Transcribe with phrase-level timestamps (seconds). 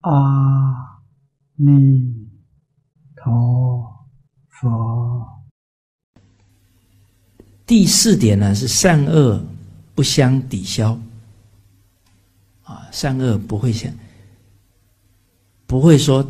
[0.00, 1.02] 阿
[1.56, 2.28] 弥
[3.16, 4.06] 陀
[4.48, 5.26] 佛。
[7.66, 9.44] 第四点呢是善恶
[9.94, 10.98] 不相抵消，
[12.62, 13.92] 啊，善恶不会相，
[15.66, 16.26] 不会说，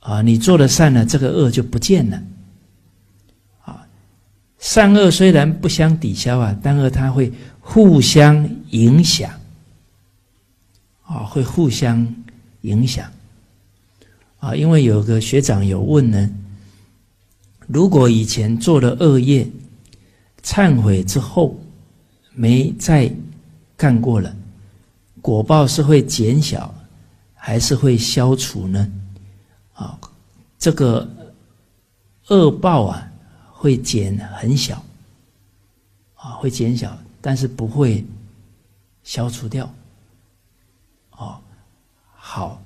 [0.00, 2.22] 啊，你做了善了，这个恶就不见了，
[3.62, 3.86] 啊，
[4.58, 9.30] 善恶虽然不相抵消啊，但是它会互相影响，
[11.04, 12.04] 啊，会互相
[12.62, 13.10] 影响，
[14.38, 16.30] 啊，因为有个学长有问呢，
[17.66, 19.48] 如果以前做了恶业。
[20.40, 21.58] 忏悔之后，
[22.32, 23.12] 没再
[23.76, 24.34] 干过了，
[25.20, 26.72] 果报是会减小，
[27.34, 28.90] 还是会消除呢？
[29.74, 29.98] 啊，
[30.58, 31.06] 这个
[32.28, 33.12] 恶报啊，
[33.52, 34.82] 会减很小，
[36.14, 38.02] 啊，会减小，但是不会
[39.02, 39.70] 消除掉。
[42.30, 42.62] 好，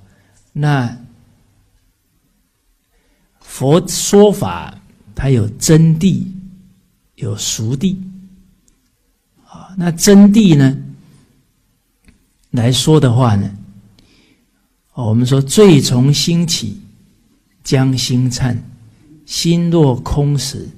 [0.53, 0.99] 那
[3.41, 4.77] 佛说法，
[5.15, 6.27] 它有真谛。
[7.15, 8.03] 有熟地
[9.47, 10.77] 啊，那真谛呢？
[12.51, 13.49] 来说的话呢，
[14.95, 16.81] 我们说罪从心起，
[17.63, 18.57] 将心忏；
[19.25, 20.69] 心若空时，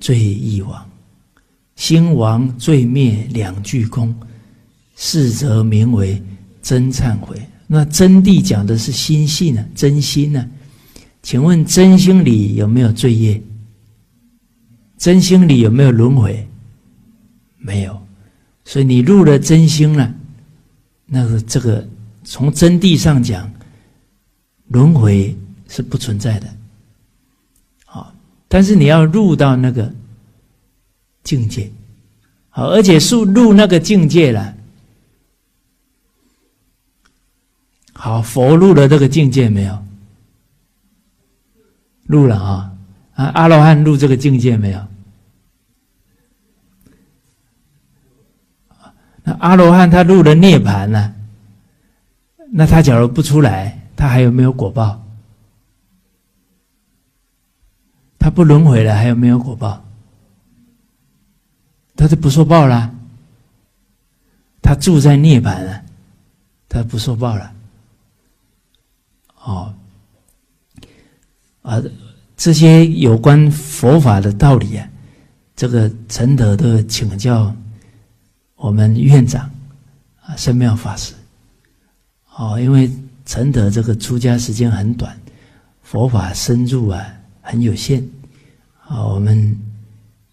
[0.00, 0.90] 罪亦亡。
[1.76, 4.12] 心亡罪灭两俱空，
[4.96, 6.20] 是则名为
[6.60, 7.40] 真忏悔。
[7.74, 9.64] 那真谛讲的是心性啊？
[9.74, 10.46] 真心呢？
[11.22, 13.42] 请问真心里有没有罪业？
[14.98, 16.46] 真心里有没有轮回？
[17.56, 17.98] 没有，
[18.66, 20.14] 所以你入了真心了，
[21.06, 21.88] 那个这个
[22.24, 23.50] 从真谛上讲，
[24.68, 25.34] 轮回
[25.66, 26.46] 是不存在的。
[27.86, 28.14] 好，
[28.48, 29.90] 但是你要入到那个
[31.24, 31.72] 境界，
[32.50, 34.54] 好，而且是入那个境界了。
[38.02, 39.80] 好，佛入了这个境界没有？
[42.02, 42.74] 入了啊
[43.14, 43.26] 啊！
[43.26, 44.86] 阿罗汉入这个境界没有？
[49.22, 51.14] 那阿罗汉他入了涅盘了，
[52.50, 55.00] 那他假如不出来，他还有没有果报？
[58.18, 59.80] 他不轮回了，还有没有果报？
[61.94, 62.92] 他就不受报了。
[64.60, 65.84] 他住在涅盘了，
[66.68, 67.52] 他不受报了。
[69.44, 69.74] 哦，
[71.62, 71.82] 啊，
[72.36, 74.88] 这些有关佛法的道理啊，
[75.56, 77.54] 这个陈德都请教。
[78.54, 79.50] 我们院长
[80.20, 81.14] 啊，圣妙法师，
[82.36, 82.88] 哦，因为
[83.26, 85.20] 陈德这个出家时间很短，
[85.82, 87.04] 佛法深入啊
[87.40, 88.00] 很有限，
[88.86, 89.58] 啊，我们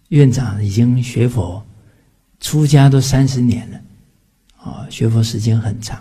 [0.10, 1.66] 院长已经学佛
[2.40, 3.82] 出家都三十年了，
[4.58, 6.00] 啊，学佛时间很长。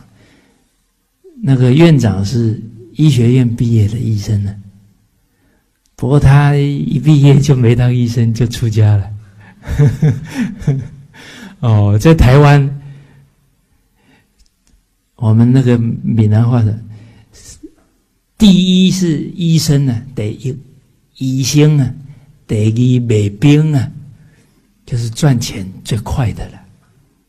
[1.41, 2.63] 那个院长是
[2.99, 4.53] 医学院毕业的医生呢，
[5.95, 9.11] 不过他一毕业就没当医生，就出家了。
[11.61, 12.81] 哦，在台湾，
[15.15, 16.77] 我们那个闽南话的，
[18.37, 20.57] 第一是医生啊，第一
[21.19, 21.95] 医生啊，
[22.49, 23.93] 第二卖兵啊，
[24.85, 26.61] 就是赚钱最快的了。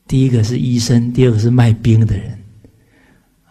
[0.07, 2.38] 第一个是医生，第二个是卖冰的人，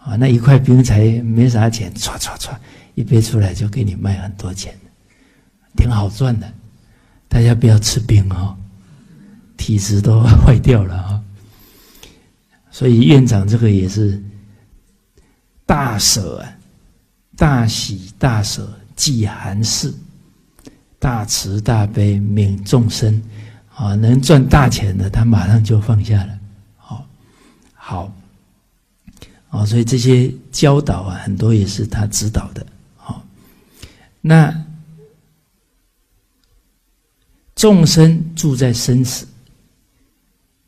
[0.03, 2.51] 啊，那一块冰才没啥钱，唰唰唰，
[2.95, 4.73] 一杯出来就给你卖很多钱，
[5.75, 6.51] 挺好赚的。
[7.27, 8.55] 大家不要吃冰哦。
[9.57, 11.21] 体质都 坏掉了啊！
[12.71, 14.23] 所以院长这个也是
[15.65, 16.49] 大舍啊，
[17.35, 19.93] 大喜大舍，济寒士，
[20.97, 23.21] 大慈大悲悯众生
[23.75, 23.95] 啊！
[23.95, 26.39] 能赚大钱的，他马上就放下了。
[26.77, 27.05] 好，
[27.73, 28.13] 好，
[29.49, 32.65] 哦，所以这些教导啊，很多也是他指导的。
[32.95, 33.25] 好，
[34.21, 34.53] 那
[37.55, 39.27] 众生住在生死。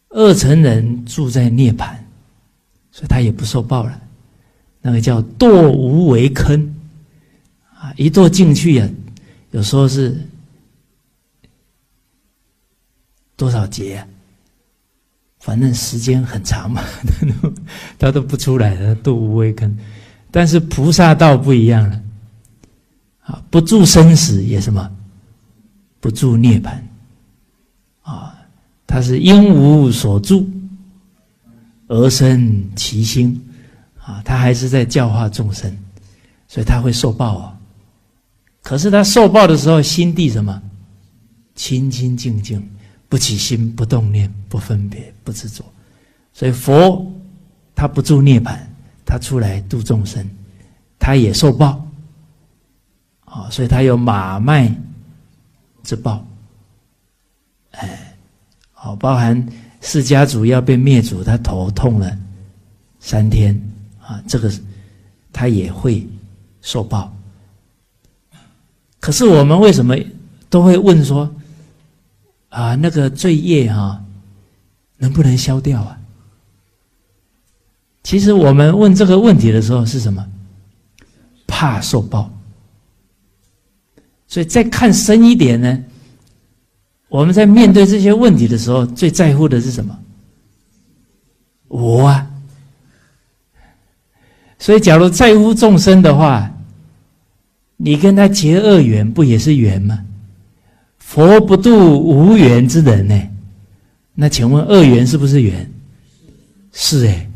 [0.10, 1.96] 二层人住在涅槃，
[2.92, 4.02] 所以他也不受报了。
[4.82, 6.76] 那个叫堕无为坑
[7.76, 8.90] 啊，一堕进去呀，
[9.52, 10.20] 有时候是
[13.38, 14.08] 多少劫啊？
[15.42, 16.82] 反正时间很长嘛，
[18.00, 19.78] 他都不出来的堕无为坑。
[20.32, 22.02] 但是菩萨道不一样了，
[23.24, 24.90] 啊，不住生死也什么，
[26.00, 26.88] 不住涅盘。
[28.88, 30.50] 他是因无所住
[31.88, 33.42] 而生其心
[33.98, 35.74] 啊，他还是在教化众生，
[36.48, 37.58] 所以他会受报啊。
[38.62, 40.62] 可是他受报的时候，心地什么？
[41.56, 42.62] 清清净净，
[43.12, 45.66] 不起心，不动念，不分别，不执着。
[46.32, 47.06] 所以佛
[47.76, 48.74] 他不住涅盘，
[49.06, 50.26] 他出来度众生，
[50.98, 51.86] 他也受报，
[53.26, 54.74] 啊，所以他有马麦
[55.84, 56.26] 之报，
[57.72, 58.16] 哎，
[58.72, 59.46] 好，包含
[59.82, 62.18] 释迦族要被灭族，他头痛了
[63.02, 63.62] 三天，
[64.00, 64.50] 啊，这个
[65.34, 66.08] 他也会
[66.62, 67.14] 受报。
[69.02, 69.98] 可是我们为什么
[70.50, 71.30] 都会问说，
[72.52, 74.04] 啊，那个罪业哈，
[74.98, 75.98] 能不能消掉啊？
[78.04, 80.26] 其实我们问这个问题的时候是什么？
[81.48, 82.32] 怕受报。
[84.28, 85.84] 所以再看深一点呢，
[87.10, 89.98] 我们在面对这些问题的时候，最在乎的是什么？
[91.68, 92.28] 我啊。
[94.60, 96.52] 所以，假如在乎众生的话，
[97.78, 100.06] 你跟他结恶缘，不也是缘吗？
[101.12, 103.22] 佛不度无缘之人呢？
[104.16, 105.70] 那请问恶缘是不是缘？
[106.72, 107.28] 是哎。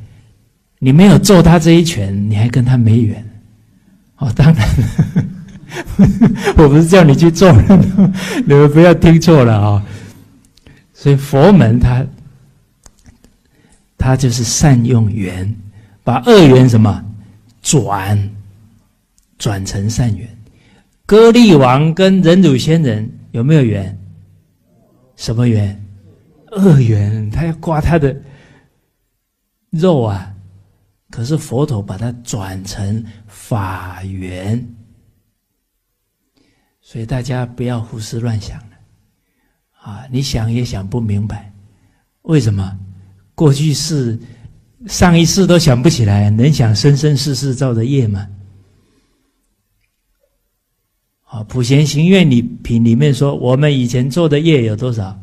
[0.79, 3.21] 你没有揍他这一拳，你还跟他没缘？
[4.15, 4.69] 哦，当然，
[6.55, 8.11] 我不是叫你去揍人，
[8.47, 9.85] 你们不要听错了啊！
[10.93, 12.05] 所以佛门他，
[13.97, 15.53] 他就是善用缘，
[16.01, 17.03] 把恶缘什么
[17.61, 18.29] 转
[19.37, 20.25] 转成善缘。
[21.05, 23.99] 歌利王跟忍辱仙人有没有缘？
[25.17, 25.85] 什么缘？
[26.53, 28.15] 恶缘，他要刮他的
[29.71, 30.33] 肉啊！
[31.11, 34.65] 可是佛陀把它转成法缘，
[36.79, 38.77] 所以大家不要胡思乱想了，
[39.81, 41.51] 啊，你想也想不明白，
[42.21, 42.79] 为什么
[43.33, 44.17] 过去世、
[44.87, 48.25] 上一世都想不起来，能想生生世世造的业吗？
[51.35, 55.19] 啊，《普贤行愿里品》里面说，我们以前做的业有多少？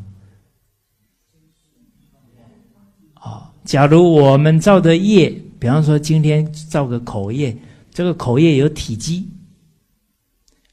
[3.15, 5.33] 啊，假如我们造的业。
[5.57, 7.57] 比方说，今天造个口业，
[7.91, 9.27] 这个口业有体积。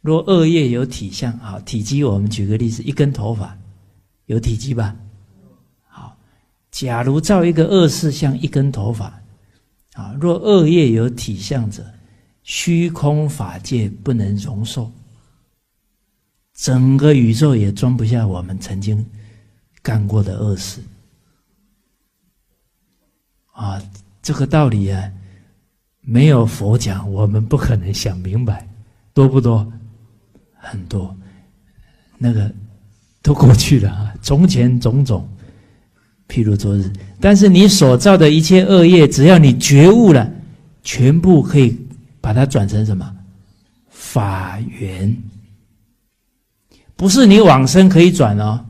[0.03, 3.57] 若恶业有体相，好体积，我们举个例子，一根头发
[4.27, 4.95] 有体积吧？
[5.89, 6.15] 好，
[6.71, 9.07] 假如造一个恶事像一根头发，
[9.95, 11.83] 啊，若恶业有体相者，
[12.43, 14.91] 虚空法界不能容受，
[16.61, 19.03] 整个宇宙也装不下我们曾经
[19.81, 20.79] 干过的恶事，
[23.53, 23.81] 啊。
[24.23, 25.11] 这个道理啊，
[26.03, 28.69] 没有佛讲，我们不可能想明白，
[29.15, 29.67] 多不多？
[30.53, 31.17] 很多，
[32.19, 32.53] 那个
[33.23, 34.15] 都过去了啊。
[34.21, 35.27] 从前种种，
[36.29, 36.93] 譬如昨日。
[37.19, 40.31] 但是你所造的一切恶业，只要你觉悟了，
[40.83, 41.75] 全部可以
[42.21, 43.17] 把它转成什么？
[43.89, 45.17] 法缘，
[47.00, 48.62] 不是你往生可以转哦，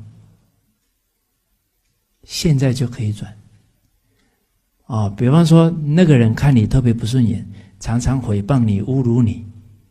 [2.22, 3.36] 现在就可以转。
[4.86, 7.44] 啊，比方说那个人看你特别不顺眼，
[7.80, 9.44] 常常诽谤你、侮辱你，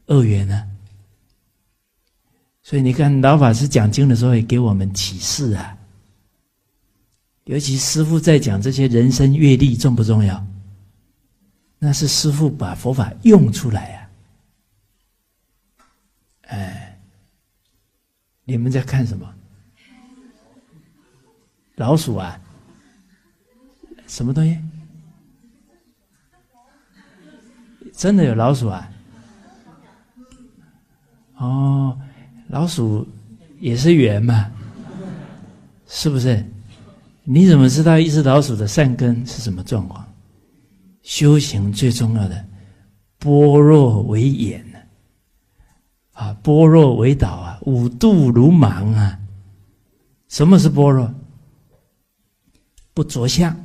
[0.05, 0.65] 恶缘呢。
[2.63, 5.77] 所以你看老法师讲经的时候也给我们启示啊。
[7.43, 10.47] 尤其师父在讲这些人生阅历重不重要？
[11.77, 13.99] 那是师父把佛法用出来啊。
[16.43, 16.88] 哎，
[18.49, 19.31] 你们在看什么？
[21.75, 22.39] 老鼠啊？
[24.07, 24.57] 什么东西？
[27.93, 28.89] 真的有老鼠啊？
[31.37, 31.95] 哦，
[32.47, 33.07] 老鼠
[33.59, 34.49] 也是缘嘛，
[35.87, 36.43] 是不是？
[37.23, 40.03] 你怎么知道一只老鼠的善根是什么状况？
[41.03, 42.45] 修行最重要的，
[43.19, 44.65] 般若为眼？
[46.19, 49.17] 啊，般若为导啊，五度如盲啊。
[50.27, 51.13] 什么是般若？
[52.93, 53.55] 不着相，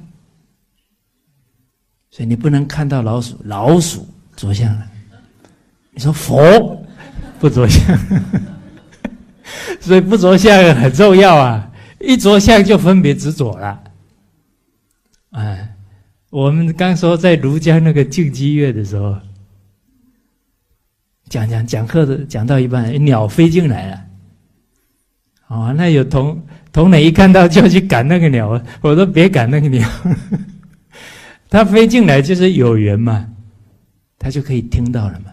[2.10, 4.06] 所以你不能看到老鼠，老鼠。
[4.36, 4.90] 着相了，
[5.92, 6.84] 你说佛
[7.38, 7.96] 不着相，
[9.80, 11.70] 所以不着相很重要啊！
[12.00, 13.80] 一着相就分别执着了。
[15.30, 15.76] 哎，
[16.30, 19.16] 我们刚说在庐江那个净基院的时候，
[21.28, 24.00] 讲讲讲课的讲到一半，鸟飞进来了。
[25.48, 26.40] 哦，那有同
[26.72, 29.88] 同磊一看到就要去赶那个鸟，我说别赶那个鸟，
[31.50, 33.28] 它飞进来就是有缘嘛。
[34.16, 35.30] 他就可以听到了嘛，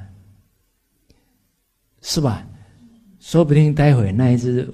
[2.02, 2.44] 是吧？
[3.22, 4.68] 说不定待会那一只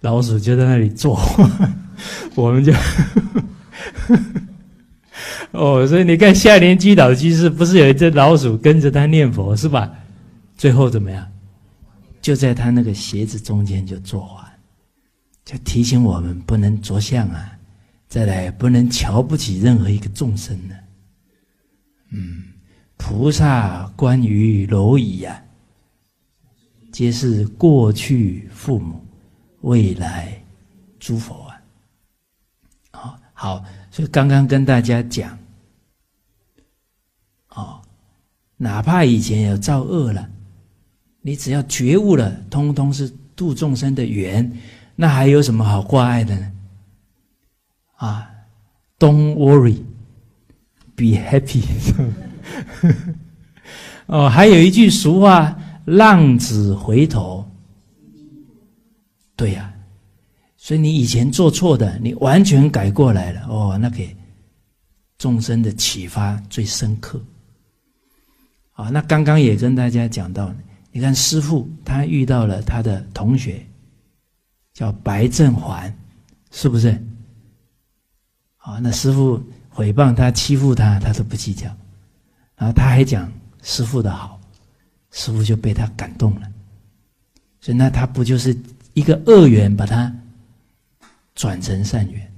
[0.00, 1.18] 老鼠就在那里坐，
[2.34, 2.70] 我们就
[5.52, 9.90] 哦，所以你看下联击倒居士不是有一只老鼠跟着他念佛是吧？
[10.60, 11.26] 最后怎么样？
[12.20, 14.60] 就在他那个鞋子中间就坐完，
[15.42, 17.58] 就提醒我们不能着相啊，
[18.08, 20.74] 再来不能瞧不起任何一个众生呢，
[22.10, 22.44] 嗯。
[22.98, 25.42] 菩萨关于蝼蚁呀，
[26.92, 29.02] 皆是过去父母，
[29.62, 30.44] 未来
[30.98, 31.56] 诸佛啊。
[32.90, 35.38] 好，好，所以刚刚跟大家讲，
[37.48, 37.80] 哦，
[38.58, 40.30] 哪怕以前有造恶了，
[41.22, 44.50] 你只要觉悟了，通通是度众生的缘，
[44.96, 46.52] 那还有什么好挂碍的呢？
[47.96, 48.30] 啊
[48.98, 49.82] ，Don't worry。
[50.96, 51.62] Be happy。
[54.06, 57.48] 哦，还有一句俗话：“浪子回头。”
[59.34, 59.72] 对呀，
[60.58, 63.46] 所以你以前做错的，你完全改过来了。
[63.48, 64.14] 哦，那给
[65.16, 67.18] 众生的启发最深刻。
[68.72, 70.54] 啊，那刚刚也跟大家讲到，
[70.92, 73.64] 你看师傅他遇到了他的同学，
[74.72, 75.94] 叫白正环，
[76.50, 76.90] 是不是？
[78.58, 79.42] 啊，那师傅。
[79.72, 81.64] 诽谤他、欺负他，他都不计较，
[82.56, 83.32] 然后他还讲
[83.62, 84.38] 师傅的好，
[85.12, 86.52] 师傅就被他感动了，
[87.60, 88.54] 所以那他不就是
[88.92, 90.12] 一个恶缘，把他
[91.34, 92.32] 转成善缘？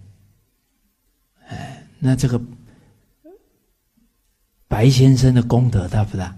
[1.48, 2.40] 哎，那这个
[4.68, 6.36] 白先生的功德大不大？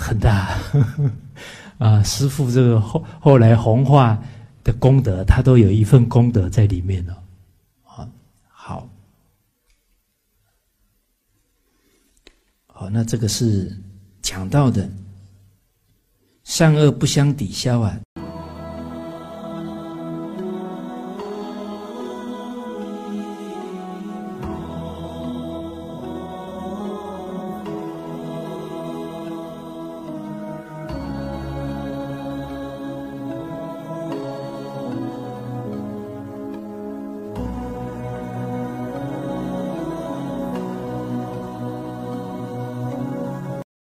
[0.00, 0.56] 很大
[1.78, 2.00] 啊！
[2.04, 4.16] 师傅这个后后来弘化
[4.62, 7.20] 的功德，他都有一份功德在里面了。
[8.46, 8.88] 好，
[12.92, 13.76] 那这个是
[14.22, 14.88] 讲到的
[16.44, 17.98] 善恶不相抵消啊，